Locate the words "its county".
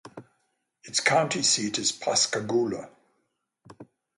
0.83-1.43